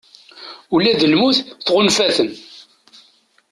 [0.73, 2.31] Ula d lmut tɣunfa-ten